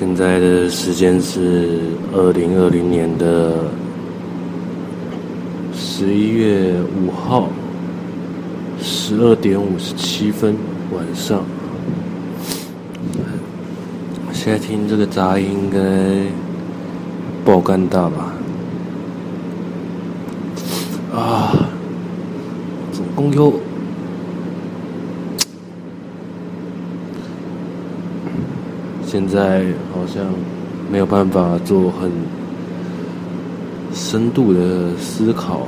[0.00, 1.78] 现在的时间是
[2.10, 3.64] 二零二零年的
[5.74, 6.72] 十一月
[7.04, 7.50] 五号
[8.80, 10.56] 十二点五十七分
[10.90, 11.44] 晚上。
[14.32, 15.78] 现在听这个杂音应该
[17.44, 18.32] 爆肝大吧？
[21.14, 21.52] 啊，
[22.90, 23.52] 总共有。
[29.10, 30.24] 现在好像
[30.88, 32.08] 没有办法做很
[33.92, 35.66] 深度的思考，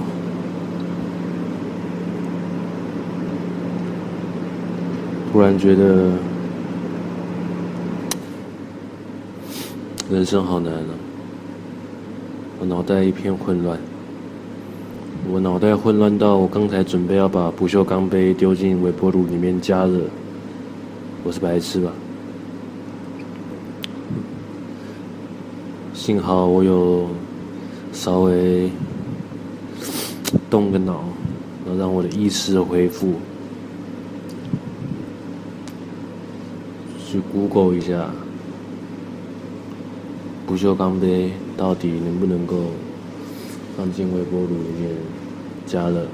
[5.33, 6.13] 突然觉得
[10.09, 10.95] 人生好难啊！
[12.61, 13.77] 我脑袋一片混乱，
[15.33, 19.99] 我脑袋混乱到我刚才准备要把不锈钢杯丢进微波炉里面加热，
[21.25, 21.91] 我是白痴吧？
[26.05, 27.07] 幸好我有
[27.93, 28.69] 稍微
[30.51, 31.05] 动个脑，
[31.65, 33.13] 然后让我的意识恢复，
[37.07, 38.11] 去 Google 一下。
[40.45, 42.57] 不锈钢杯到底能不能够
[43.77, 44.91] 放进微波炉里面
[45.67, 46.05] 加热，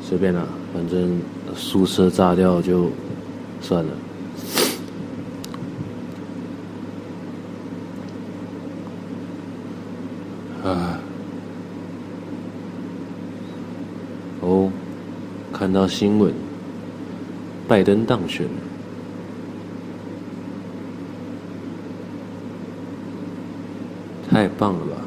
[0.00, 1.18] 随便啦，反正
[1.56, 2.90] 宿舍炸掉就
[3.60, 3.90] 算了。
[10.66, 10.98] 啊！
[14.40, 14.70] 哦，
[15.52, 16.32] 看到新闻，
[17.68, 18.46] 拜登当选，
[24.28, 25.05] 太棒了吧！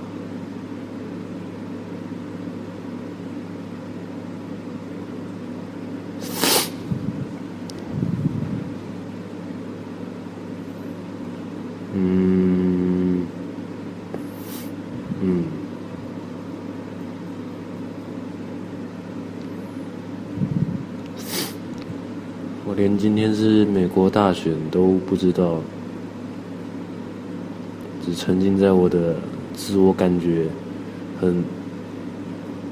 [22.99, 25.61] 今天是美国大选都不知道，
[28.05, 29.15] 只沉浸在我的
[29.54, 30.48] 自我感觉
[31.21, 31.42] 很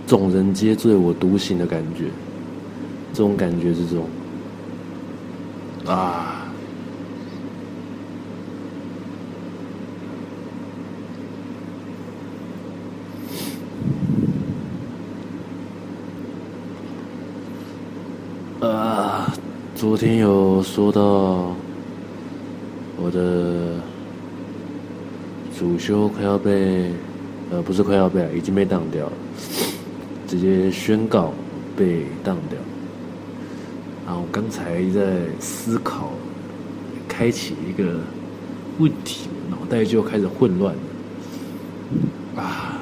[0.06, 2.08] 众人皆醉我独醒的感觉，
[3.14, 4.06] 这种感觉是这种，
[5.86, 6.47] 啊。
[19.88, 21.56] 昨天有说到
[22.98, 23.80] 我的
[25.58, 26.92] 主修快要被，
[27.50, 29.14] 呃，不是快要被，已经被当掉了，
[30.28, 31.31] 直接宣告
[31.78, 32.59] 被当掉。
[34.06, 36.09] 然后刚才在思考，
[37.08, 38.02] 开启一个
[38.80, 40.75] 问题，脑袋就开始混乱
[42.36, 42.44] 了。
[42.44, 42.81] 啊，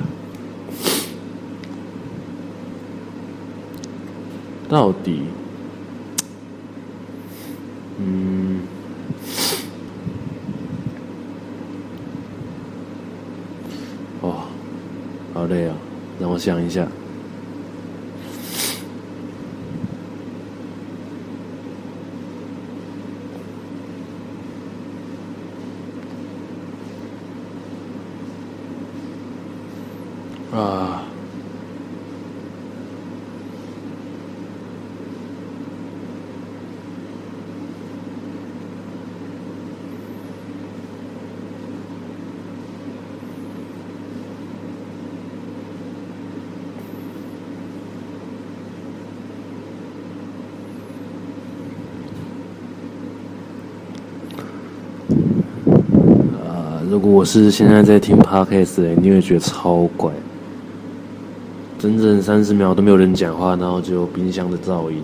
[4.67, 5.21] 到底？
[7.97, 8.61] 嗯，
[14.21, 14.47] 哦，
[15.33, 15.75] 好累啊，
[16.19, 16.87] 让我想一下。
[56.95, 60.13] 如果我是现在在听 Podcast 的，你会觉得超怪，
[61.77, 65.03] 整整三十秒都没有人讲话，然后只有冰箱的噪音。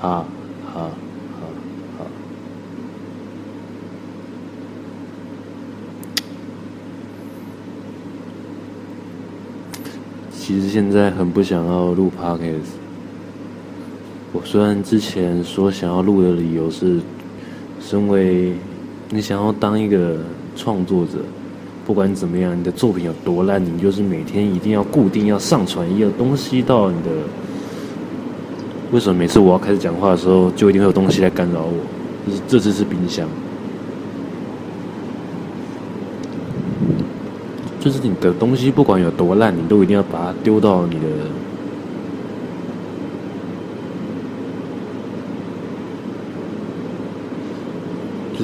[0.00, 0.24] 哈，
[0.66, 0.90] 哈，哈，
[1.96, 2.06] 哈。
[10.32, 12.83] 其实现在很不想要录 Podcast。
[14.34, 16.98] 我虽然之前说想要录的理由是，
[17.80, 18.52] 身为
[19.10, 20.16] 你想要当一个
[20.56, 21.18] 创作者，
[21.86, 27.10] 不管怎么样，你的作品有多烂，你就是每天一定要固定要上传一个东西到你的。
[28.90, 31.72] 为什么每次我要开始讲话的时候，就一定会有东西来干扰我？
[32.26, 33.28] 就是这次是冰箱，
[37.78, 41.06] 就是你的东西不管有多烂，你都一定要把它丢到你的。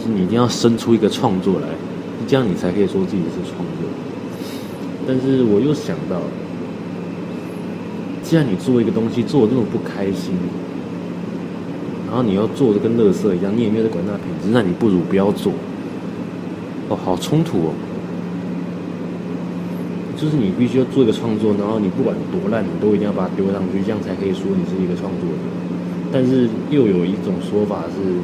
[0.02, 1.68] 是你一定要生出一个创作来，
[2.26, 3.88] 这样你才可以说自己是创作。
[5.06, 6.20] 但是我又想到，
[8.22, 10.34] 既然你做一个东西做的那么不开心，
[12.06, 15.52] 然后你要做的跟垃圾一样，你也没有在管那品质，那你不如不要做。
[16.88, 17.72] 哦，好冲突哦！
[20.16, 25.46] 就是你必须要做一个创作，然后你不管多烂，你都一定要把它丢上去，这样才可以说你是一个创作者。
[26.12, 28.18] 但是又有一种说法是，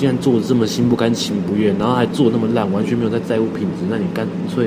[0.00, 4.66] 你既然做的这么心不甘情不愿，然后还做那么烂，完全没有在在乎品质，那你干脆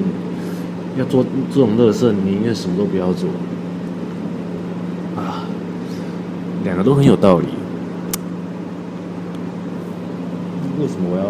[0.96, 3.28] 要做这种乐色，你宁愿什么都不要做。
[5.16, 5.44] 啊，
[6.64, 7.48] 两个都很有道理。
[10.80, 11.26] 为什么我要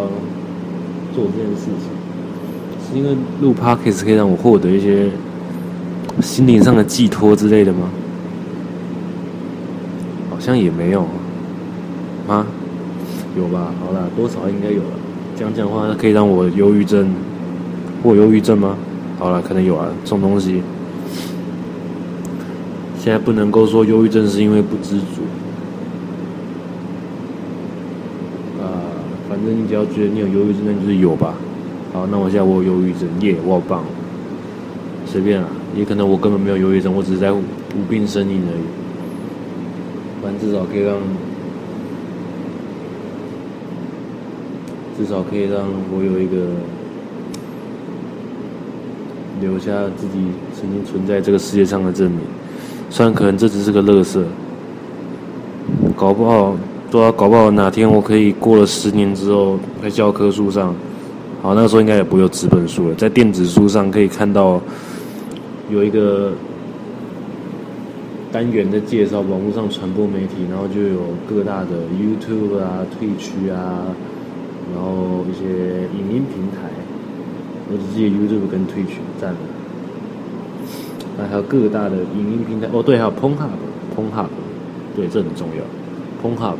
[1.14, 1.88] 做这件事情？
[2.86, 5.08] 是因为录 Podcast 可以让我获得一些
[6.20, 7.88] 心灵上的寄托之类的吗？
[10.28, 11.06] 好像也没有
[12.28, 12.46] 啊，
[13.36, 13.72] 有吧？
[13.80, 14.90] 好啦，多少应该有了。
[15.36, 17.10] 讲讲话可以让我忧郁症，
[18.02, 18.76] 我忧郁症吗？
[19.18, 20.62] 好了，可能有啊，这种东西。
[22.98, 25.22] 现在不能够说忧郁症是因为不知足。
[28.62, 28.64] 啊，
[29.28, 31.34] 反正你只要觉得你有忧郁症，那就是有吧。
[31.92, 33.84] 好，那我现在我有忧郁症，耶，我好棒。
[35.06, 37.42] 随便啊，也可能我根本没有忧郁症，我只是在无
[37.90, 38.64] 病呻吟而已。
[40.22, 40.96] 反正至少可以让，
[44.96, 45.62] 至少可以让
[45.92, 46.36] 我有一个
[49.40, 50.18] 留下自己
[50.54, 52.20] 曾经存在这个世界上的证明。
[52.90, 54.22] 虽然可能这只是个乐色，
[55.96, 56.56] 搞不好
[56.90, 60.74] 都要搞不好哪天我可以过了十年之后，在教科书上，
[61.42, 64.60] 好，那时候应该也不会有纸本书了，在电子书上可以看到
[65.70, 66.32] 有一个。
[68.32, 70.98] 单元的介绍，网络上传播媒体，然后就有
[71.30, 73.94] 各大的 YouTube 啊、Twitch 啊，
[74.72, 76.70] 然后一些影音平台，
[77.68, 79.38] 我只记得 YouTube 跟 Twitch 占了，
[81.18, 84.28] 那还有各大的影音平台，哦对，还有 Pornhub，Pornhub，
[84.94, 85.62] 对，这很重要
[86.22, 86.56] ，Pornhub，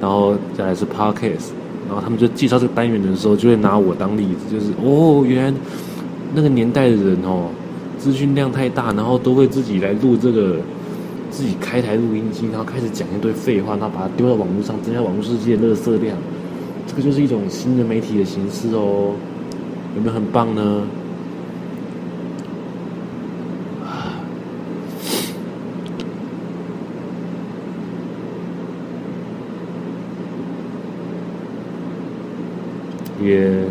[0.00, 1.50] 然后再来是 Podcast，
[1.88, 5.58] 然后他们就介绍这个单元的时候，就会拿我当例子，就是哦，原来
[6.34, 7.48] 那个年代的人哦。
[7.98, 10.56] 资讯量太大，然后都会自己来录这个，
[11.30, 16.16] 自己开台录音机，然后开始讲一堆废话，然后把它丢到网络上，增加网络世界的垃圾量。
[16.86, 19.14] 这个就是一种新的媒体的形式哦，
[19.94, 20.86] 有没有很棒呢？
[33.22, 33.64] 也。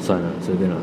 [0.00, 0.76] 算了，随便了。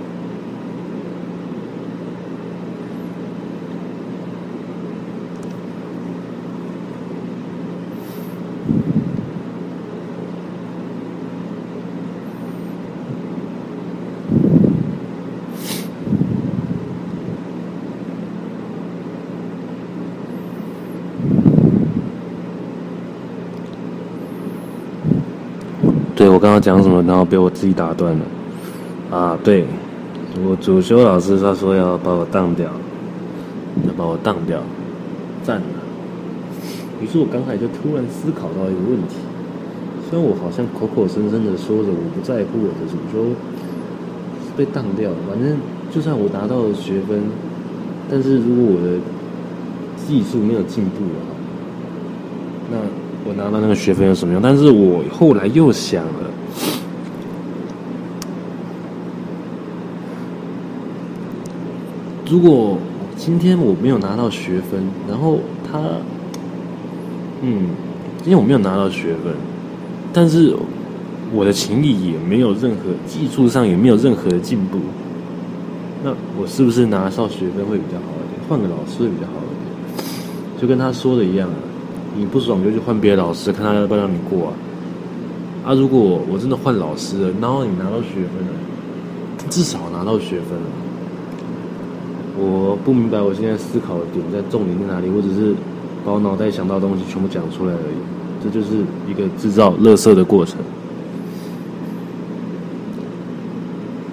[26.16, 28.26] 对，我刚刚讲什么，然后被我自己打断了。
[29.10, 29.64] 啊，对，
[30.46, 32.70] 我主修老师他说要把我当掉，
[33.88, 34.60] 要把我当掉，
[35.44, 35.64] 赞了。
[37.02, 39.16] 于是我刚才就突然思考到一个问题：
[40.10, 43.32] 虽然我好像口口声声的说着我不在乎我的主修
[44.58, 45.58] 被当掉，反正
[45.90, 47.24] 就算我拿到了学分，
[48.12, 49.00] 但是如果我的
[50.06, 51.32] 技术没有进步的话，
[52.72, 52.78] 那
[53.28, 54.42] 我拿到那个学分有什么用？
[54.42, 56.32] 但是我后来又想了。
[62.30, 62.78] 如果
[63.18, 65.40] 今天我没有拿到学分，然后
[65.70, 65.80] 他，
[67.42, 67.70] 嗯，
[68.18, 69.34] 今天我没有拿到学分，
[70.14, 70.56] 但是
[71.34, 74.78] 我的情谊也没有任何技术上也没有任何的进步，
[76.04, 78.42] 那我是不是拿到学分会比较好一点？
[78.48, 80.62] 换个老师会比较好一点？
[80.62, 81.56] 就跟他说的一样啊，
[82.18, 84.54] 你不爽就去换别的老师，看他要不要让你过啊。
[85.66, 88.54] 啊，如果我真的换老师了，然后你拿到学分了，
[89.50, 90.66] 至少拿到学分了。
[92.38, 95.56] 我不明白我现在思考的点在重点在哪里，我只是
[96.06, 97.96] 把我脑袋想到的东西全部讲出来而已，
[98.44, 100.58] 这就是一个制造垃圾的过程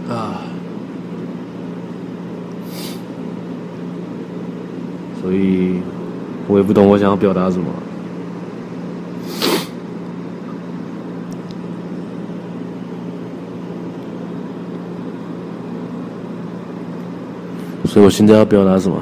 [0.08, 0.42] 啊！
[5.20, 5.80] 所以
[6.48, 7.66] 我也不懂我想要表达什么。
[17.92, 18.96] 所以我现在要表达什么？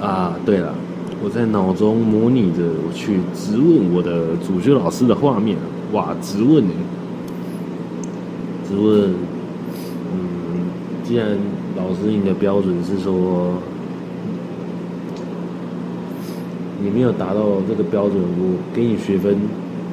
[0.00, 0.72] 啊，对了，
[1.20, 5.56] 我在脑中模拟着我去质问我的主修老师的画面。
[5.90, 6.70] 哇，质问呢？
[8.68, 9.10] 质问。
[10.12, 10.70] 嗯，
[11.02, 11.36] 既然
[11.76, 13.54] 老师你的标准是说
[16.80, 19.36] 你没有达到这个标准，我给你学分，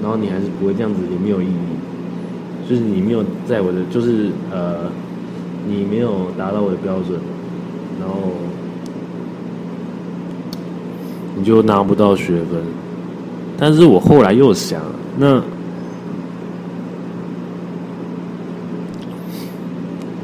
[0.03, 1.49] 然后你还是不会这样子，也没有意义。
[2.69, 4.91] 就是你没有在我的，就是呃，
[5.67, 7.19] 你没有达到我的标准，
[7.99, 8.31] 然后
[11.35, 12.61] 你就拿不到学分。
[13.57, 14.81] 但是我后来又想，
[15.17, 15.41] 那。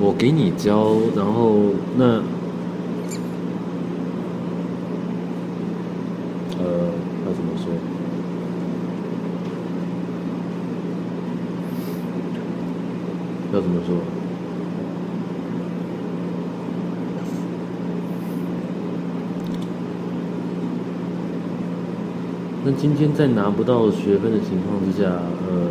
[0.03, 1.59] 我给你教，然后
[1.95, 2.05] 那，
[6.57, 6.65] 呃，
[7.23, 7.71] 要怎么说？
[13.53, 13.95] 要怎么说？
[22.65, 25.67] 那今天在拿不到学分的情况之下，呃，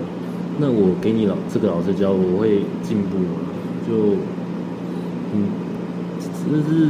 [0.61, 3.35] 那我给你老这个老师教，我会进步吗？
[3.85, 4.15] 就，
[5.35, 5.49] 嗯，
[6.49, 6.87] 就是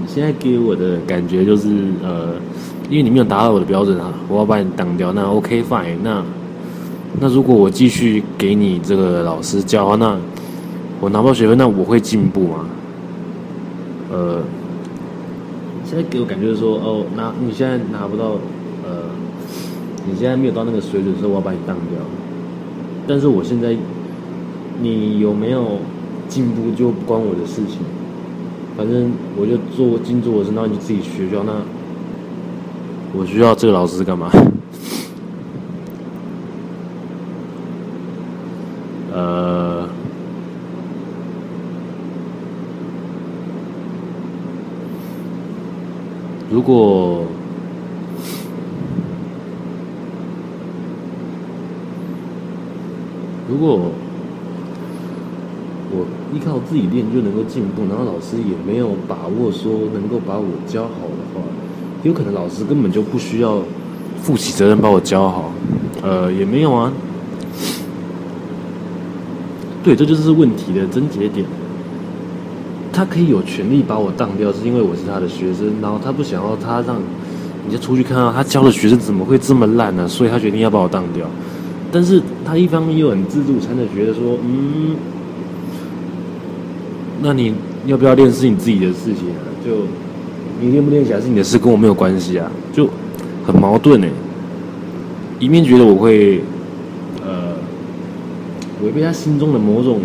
[0.00, 1.68] 你现在给我的感觉就是，
[2.02, 2.34] 呃，
[2.90, 5.12] 因为你没有达到我的标准啊，我要把你当掉。
[5.12, 6.20] 那 OK fine，那
[7.20, 10.18] 那如果我继续给你这个老师教，那
[11.00, 12.66] 我拿不到学分，那我会进步吗？
[14.10, 14.42] 呃，
[15.84, 18.32] 现在给我感觉是说，哦，拿你现在拿不到，
[20.06, 21.98] 你现在没有到那个水准的时候，我要把你当掉。
[23.06, 23.76] 但是我现在，
[24.80, 25.78] 你有没有？
[26.30, 27.78] 进步就不关我的事情，
[28.76, 31.44] 反正我就做尽做我的事，然后你自己学就好。
[31.44, 31.54] 那
[33.18, 34.30] 我需要这个老师干嘛？
[39.12, 39.88] 呃，
[46.48, 47.24] 如果
[53.50, 53.90] 如果我。
[56.32, 61.42] 依靠自己练就能够进步，然后老师也没有把握说能够把我教好的话，
[62.04, 63.58] 有可能老师根本就不需要
[64.22, 65.50] 负起责任把我教好，
[66.00, 66.92] 呃，也没有啊。
[69.82, 71.44] 对，这就是问题的症结点。
[72.92, 80.06] 他可以有权利把我当掉，是因为我是他的学生，然后他不想要他让人家出去看到他教的学生怎么会这么烂呢？
[80.06, 81.26] 所以他决定要把我当掉。
[81.92, 84.96] 但是他一方面又很自助餐的觉得说，嗯。
[87.22, 87.52] 那你
[87.84, 89.82] 要不要练是你自己的事情啊，就
[90.58, 92.88] 你练不练起来是你的事，跟我没有关系啊，就
[93.44, 94.06] 很矛盾呢。
[95.38, 96.40] 一面觉得我会
[97.22, 97.54] 呃
[98.82, 100.00] 违背他心中的某种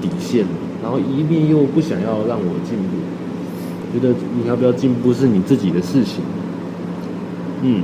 [0.00, 0.44] 底线，
[0.82, 2.96] 然后一面又不想要让我进步，
[3.92, 4.12] 觉得
[4.42, 6.24] 你要不要进步是你自己的事情。
[7.62, 7.82] 嗯，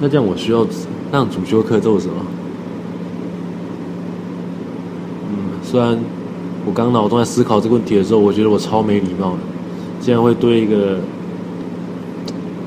[0.00, 0.66] 那这样我需要
[1.10, 2.14] 让主修课做什么？
[5.30, 5.98] 嗯，虽然。
[6.66, 9.38] 我刚脑中在思考这个问题的时候，我觉得我超没礼貌的，
[10.00, 10.98] 竟然会对一个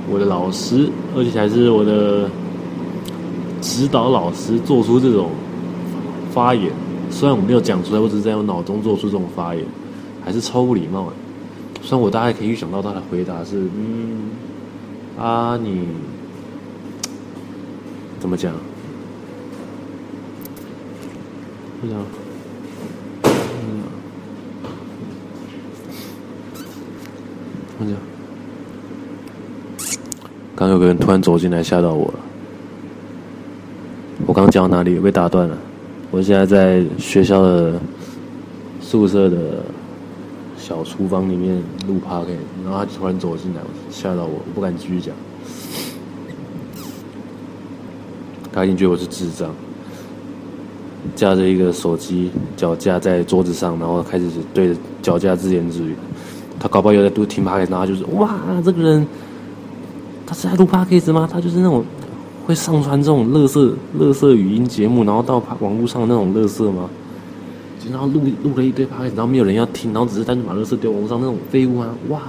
[0.10, 2.28] 我的老师，而且还是我的
[3.62, 5.30] 指导老师做出这种
[6.32, 6.72] 发言。
[7.12, 9.64] 虽然我没有讲出来，我只是在我脑中做出这种发言，
[10.26, 11.14] 还是超不礼貌的。
[11.84, 14.32] 虽然我大概可以预想到他的回答是：嗯，
[15.20, 15.86] 啊，你
[18.22, 18.54] 怎么讲？
[21.82, 21.98] 不知道。
[30.56, 32.20] 刚有个人突然走进来，吓到我了。
[34.28, 35.00] 我刚讲到哪里？
[35.00, 35.58] 被打断了。
[36.12, 37.82] 我现在在学校的
[38.80, 39.64] 宿舍的
[40.56, 41.56] 小厨房里面
[41.88, 45.16] 录 Podcast，然后他突然走进来，吓到我，我不敢继续讲。
[48.52, 49.50] 他已经觉得我是智障，
[51.16, 55.96] 架着一个手机脚架在桌子上，然后开始对着脚架自言自语。
[56.60, 59.08] 他搞不好又在读听 p o d c a s 然后就是哇，这个人。
[60.28, 61.28] 他是在录 p o d c a s 吗？
[61.32, 61.84] 他就是那种
[62.46, 66.90] 会上传这种乐色、乐色语音节目，然后到网络上那种乐色吗？
[67.90, 71.90] 然后录录了一堆 p o d c a s 然后没有人要听，然后只是单纯把乐色丢网络上那种废物啊！
[72.10, 72.20] 哇，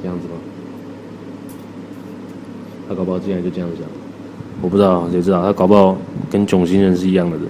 [0.00, 0.34] 这样子吗？
[2.88, 3.82] 他搞不好竟然就这样讲，
[4.62, 5.42] 我不知道，谁知道？
[5.42, 5.96] 他搞不好
[6.30, 7.46] 跟囧星人是一样的人。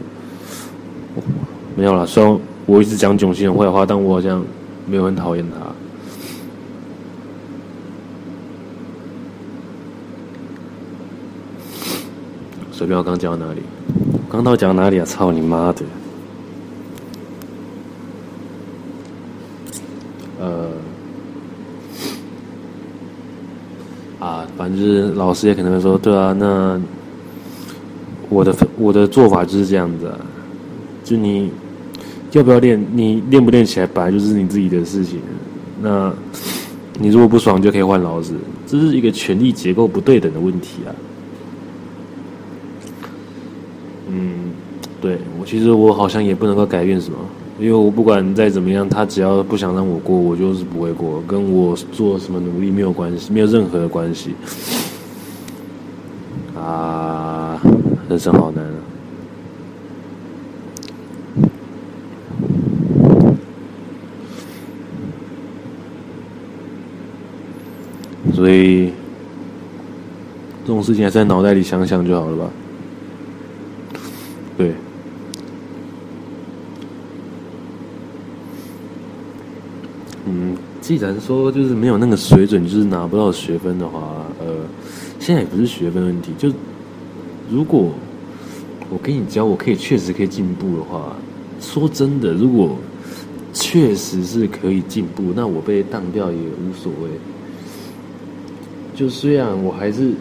[1.76, 4.44] 没有啦，虽然我一直讲囧星人坏话，但我好像
[4.86, 5.56] 没有很讨厌他。
[12.72, 13.62] 随便，我刚讲到哪里？
[14.28, 15.04] 刚到讲到哪里啊？
[15.04, 15.82] 操你妈的！
[20.38, 20.68] 呃，
[24.18, 26.78] 啊反正就是老师也可能会说，对啊，那
[28.28, 30.18] 我的我的做法就是这样子啊，
[31.04, 31.50] 就你
[32.32, 35.20] 要不要练，你练不练起来，本来就是你自己的事情。
[35.80, 36.12] 那
[36.98, 38.32] 你如果不爽，就可以换老师，
[38.66, 40.90] 这是一个权力结构不对等的问题啊。
[44.08, 44.50] 嗯，
[45.00, 47.18] 对，我其实我好像也不能够改变什么。
[47.58, 54.34] 因为我不管再怎么样，他只要不想让我过，我就是不会过，跟我做什么努力没有关系，没有任何的关系。
[56.54, 57.58] 啊，
[58.16, 58.80] 人生好难啊！
[68.34, 68.90] 所以
[70.62, 72.50] 这种事情还是在脑袋里想想就好了吧。
[74.56, 74.72] 对。
[80.24, 84.64] 嗯既然说就是没有那个水准，就是拿不到学分的话，呃，
[85.20, 86.32] 现在也不是学分问题。
[86.38, 86.50] 就
[87.50, 87.92] 如果
[88.90, 91.16] 我给你教，我可以确实可以进步的话，
[91.60, 92.76] 说真的，如果
[93.52, 97.08] 确实是可以进步，那我被当掉也无所谓。
[98.94, 100.12] 就虽然我还是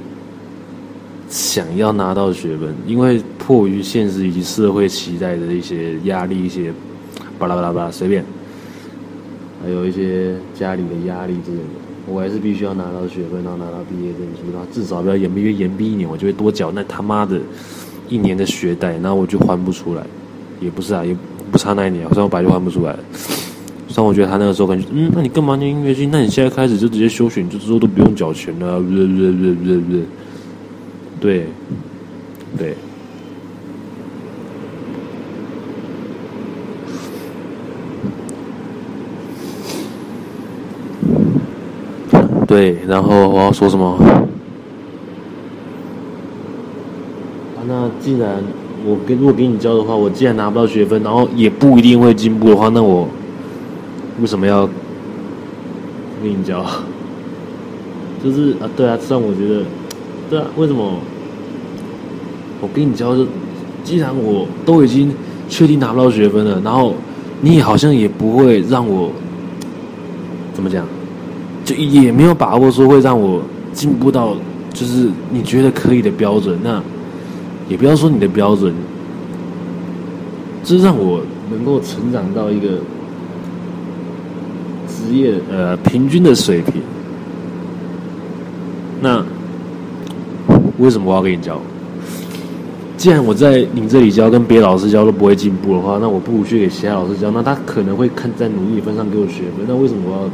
[1.29, 6.73] 想要拿到学分，因为迫于现实以及社会期待的一些压力，一些
[7.37, 8.23] 巴拉巴拉巴拉，随便。
[9.63, 11.63] 还有一些家里的压力之类的，
[12.07, 17.39] 我还是必须要拿到学分，然后拿到毕业证书，然后至少不要延毕，因为延毕一年，我就会多缴那他妈的
[18.09, 20.03] 一年的学贷，然后我就还不出来，
[20.59, 21.15] 也不是啊，也
[21.51, 22.95] 不差那一年，好像我本来就还不出来。
[23.87, 26.07] 虽然我觉得他那个时候感觉，嗯，那你干嘛念音乐系？
[26.11, 30.03] 那你现在开始就直接休学，你就之后都不用缴钱了，不对不对不是不是不是，
[31.19, 31.47] 对，
[32.57, 32.75] 对。
[42.47, 43.97] 对，然后我要说什么？
[47.55, 48.35] 啊，那既然
[48.85, 53.09] 我给如果给你教的话，我既然拿不到学分，然后也不一定会进步的话，那我
[54.21, 54.67] 为什么要
[56.21, 56.63] 给你教？
[58.23, 59.63] 就是啊，对啊，虽然我觉得，
[60.29, 60.99] 对啊，为什么
[62.61, 63.25] 我给你教就？
[63.83, 65.11] 既然我都已经
[65.49, 66.93] 确定拿不到学分了，然后
[67.41, 69.09] 你也好像也不会让我
[70.53, 70.85] 怎么讲？
[71.63, 73.41] 就也没有把握说会让我
[73.73, 74.35] 进步到
[74.71, 76.79] 就是你觉得可以的标准，那
[77.67, 78.73] 也不要说你的标准，
[80.63, 82.67] 就是让我能够成长到一个
[84.87, 86.81] 职业呃平均的水平。
[89.01, 89.23] 那
[90.77, 91.59] 为什么我要给你教？
[92.97, 99.65] 既然我在你这里教跟别老师教都不会进步的话，那我不如去给其他老师教，那他可能会看在努力分上给我学分。
[99.67, 100.29] 那为什么我要？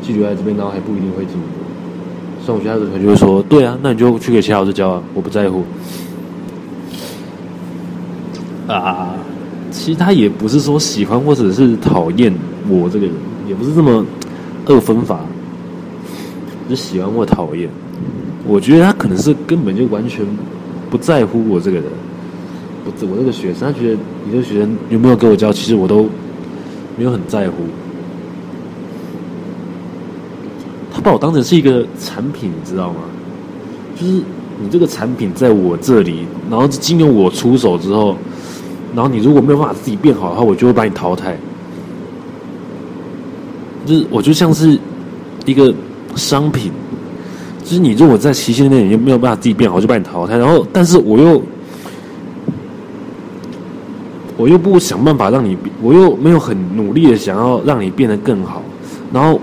[0.00, 2.46] 继续在这边，然后还不一定会进步。
[2.46, 5.64] 像我其他的同学就会说：“对啊，那你就去给其他老师教啊，我不在乎。”
[8.68, 9.14] 啊，
[9.70, 12.32] 其实他也不是说喜欢或者是讨厌
[12.68, 13.14] 我这个人，
[13.48, 14.04] 也不是这么
[14.66, 15.20] 二分法，
[16.68, 17.68] 是喜欢或讨厌。
[18.46, 20.24] 我觉得他可能是根本就完全
[20.90, 21.86] 不在乎我这个人，
[22.84, 26.06] 我，我这个学生，他觉得你这个学生有没有给我教，其实我都
[26.96, 27.54] 没有很在乎。
[30.92, 32.96] 他把我当成是一个产品，你知道吗？
[33.98, 34.12] 就是
[34.60, 38.16] 你这个产品在我这里，然后经由我出手之后，
[38.94, 41.36] 然后你如果没有办法自己变好的话，我就会把你淘汰。
[43.86, 44.78] 就是我就像是
[45.46, 45.72] 一个
[46.16, 46.70] 商品，
[47.64, 50.36] 就是你如果在期限内你就没有办法自己变好，就把你淘汰。
[50.36, 51.42] 然后，但是我又
[54.36, 58.62] 我又不想办法让你，我又没有很努力的想要让你变得更好，
[59.12, 59.40] 然后。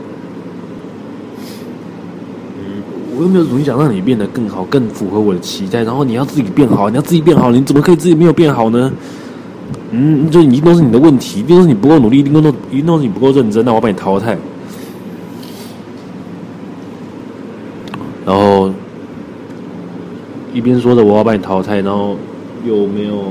[3.17, 5.83] 我又没有努力想让你变得更好，更符合我的期待。
[5.83, 8.91] 然后你要自己变好，你要自己变好，你怎么可以自己没有变好呢？
[9.91, 12.39] 嗯，就一定都是你的问题，一定都是你不够努力，一定都
[12.71, 13.63] 一定都是你不够认真。
[13.63, 14.37] 那我要把你淘汰。
[18.25, 18.71] 然后
[20.53, 22.15] 一边说着我要把你淘汰，然后
[22.65, 23.25] 又没有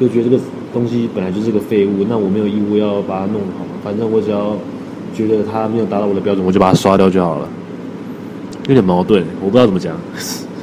[0.00, 3.64] 又觉得这个东西本来就是个废物，那我没有义务要把它弄好。
[3.82, 4.56] 反正我只要
[5.14, 7.48] 觉得它没有达到我的标准，我就把它刷掉就好了。
[8.68, 9.96] 有点矛盾，我不知道怎么讲。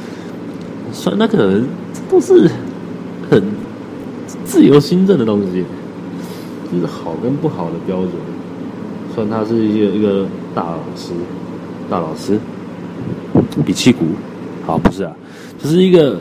[0.93, 1.65] 算那可能
[2.07, 2.47] 都是
[4.63, 5.62] 自由心证的东西，
[6.71, 8.12] 就是好跟不好的标准。
[9.13, 11.12] 算他是一个一个大老师，
[11.89, 12.39] 大老师，
[13.65, 14.06] 比气鼓
[14.65, 15.13] 好不是啊？
[15.62, 16.17] 就是一个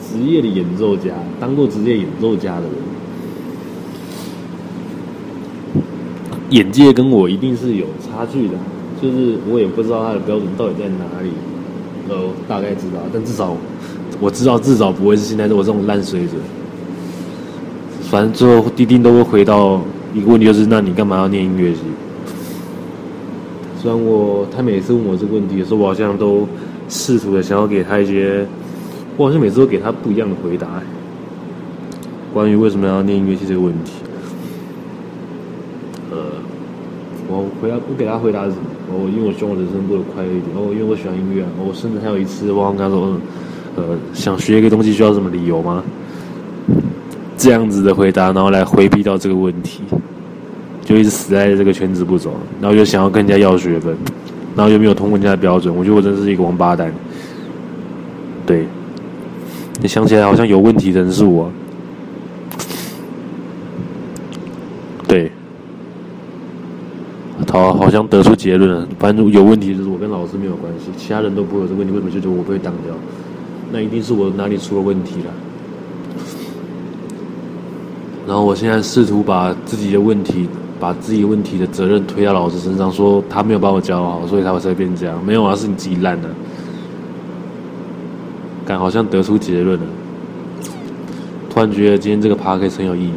[0.00, 2.72] 职业的演奏家，当过职业演奏家的人，
[6.50, 8.54] 眼界跟我一定是有差距的。
[9.02, 11.30] 就是我也不知道他的标准到底在哪里，
[12.08, 13.56] 呃，大概知道，但至少
[14.20, 16.40] 我知道，至少不会是现在我这种烂水准。
[18.10, 19.80] 反正最后一定都会回到
[20.14, 21.80] 一个问题，就是那你干嘛要念音乐系？
[23.80, 26.46] 虽然我他每次问我这个问题的时候，我好像都
[26.88, 28.46] 试图的想要给他一些，
[29.16, 30.66] 我好像每次都给他不一样的回答。
[32.32, 33.92] 关于为什么要念音乐系这个问题，
[36.10, 36.16] 呃，
[37.28, 38.64] 我回答不给他回答是什么？
[38.92, 40.46] 我因为我希望我人生过得快乐一点。
[40.54, 41.48] 哦，因为我喜欢音乐啊。
[41.58, 43.16] 我甚至还有一次，我跟他说，
[43.76, 45.82] 呃，想学一个东西需要什么理由吗？
[47.46, 49.80] 这样子的回答，然后来回避到这个问题，
[50.84, 53.96] 就一直死在这个圈子不走，然后又想要跟人家要学分，
[54.56, 56.92] 然后又没有通过人家的标准，我觉得我真是一个王八蛋。
[58.44, 58.66] 对，
[59.80, 61.48] 你想起来好像有问题的人是我。
[65.06, 65.30] 对，
[67.46, 68.88] 好，好像得出结论了。
[68.98, 72.92] 反正有问题就是我跟老师没有关系，其他人都不会有这个问题，为什么就觉得我不会当掉？
[73.70, 75.30] 那一定是我哪里出了问题了。
[78.26, 80.48] 然后我现在试图把自己的问题，
[80.80, 85.24] 把自己问题的责任推到老师身上，说他没有把我教好，所以他才会变这样。
[85.24, 86.28] 没有啊，是你自己烂的。
[88.66, 89.86] 感好像得出结论了，
[91.48, 93.12] 突然觉得今天这个趴可以很有意义。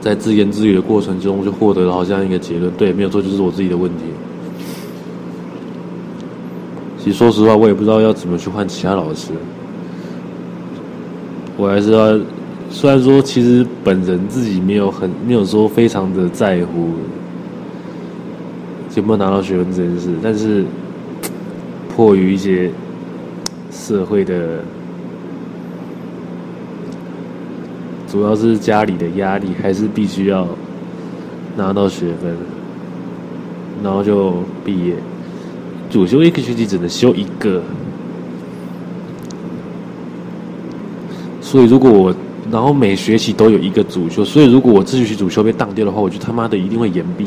[0.00, 2.72] 在自言自语的过程中，就获得了好像一个结论。
[2.72, 4.04] 对，没有错，就是我自己的问题。
[6.98, 9.28] 其实说实话，我也不知道要怎么去换其他老师。
[11.56, 12.18] 我还是要，
[12.70, 16.90] 虽然说其实本人自己没有很没有说非常的在乎
[18.96, 20.64] 有没有拿到学分这件事，但是
[21.94, 22.70] 迫于一些
[23.70, 24.60] 社会的，
[28.08, 30.48] 主要是家里的压力，还是必须要
[31.56, 32.34] 拿到学分，
[33.82, 34.94] 然后就毕业。
[35.90, 37.62] 主修一个学期只能修一个。
[41.52, 42.14] 所以，如果我
[42.50, 47.26] 然后每学期都有一个主修，所以如果我这学期主修被当掉的话，我就他妈的一定会延毕。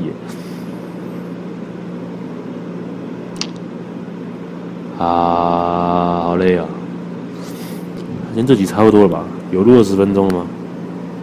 [4.98, 6.66] 啊，好累啊！
[8.34, 9.24] 今天这集差不多了吧？
[9.52, 10.48] 有录二十分钟了吗？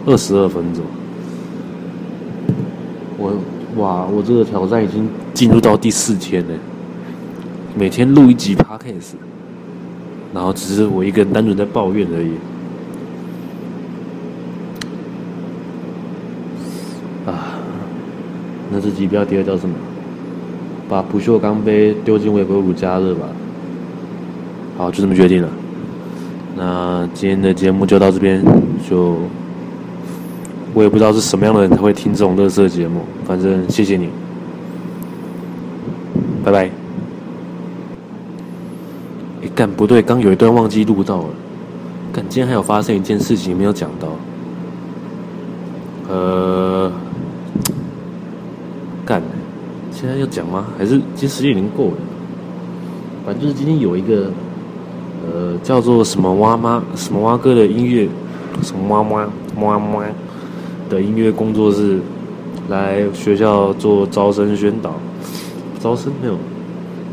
[0.05, 0.81] 二十二分钟。
[3.17, 3.33] 我
[3.75, 6.53] 哇，我这个挑战已经进入到第四天了。
[7.77, 9.15] 每天录一集 Podcast，
[10.33, 12.31] 然后只是我一个人单纯在抱怨而已。
[18.73, 19.75] 那这集标题叫什么？
[20.89, 23.27] 把不锈钢杯丢进微波炉加热吧。
[24.77, 25.49] 好，就这么决定了。
[26.55, 28.43] 那今天的节目就到这边，
[28.89, 29.17] 就
[30.73, 34.09] 我也不知道是什么样的人才会听这种乐色节目，反正谢谢你，
[36.43, 36.69] 拜拜。
[39.43, 41.29] 哎，干不对，刚有一段忘记录到了。
[42.11, 44.09] 干，今天还有发生一件事情没有讲到。
[46.09, 46.91] 呃。
[49.05, 49.21] 干，
[50.03, 50.65] 现在要讲吗？
[50.77, 51.97] 还是其实时间已经够了？
[53.25, 54.29] 反正就是今天有一个，
[55.25, 58.05] 呃，叫做什么蛙妈、什么蛙哥的音乐，
[58.61, 59.25] 什么蛙妈、
[59.61, 60.03] 蛙妈
[60.89, 62.01] 的音乐工作室，
[62.67, 64.93] 来学校做招生宣导，
[65.79, 66.33] 招生没有，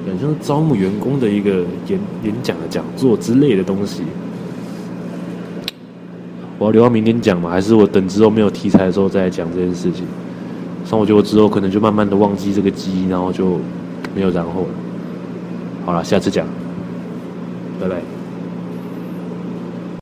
[0.04, 4.02] 感觉像是招募员工的一个演演讲的讲座之类的东西。
[6.58, 7.50] 我要留到明天讲吗？
[7.50, 10.04] 还是我等之后没有题材的时候再讲这件事情？
[10.90, 13.60] 那我觉得我之后可能就慢慢的忘记这个记忆，然后就
[14.14, 14.68] 没有然后了。
[15.86, 16.44] 好了，下次讲，
[17.80, 18.19] 拜拜。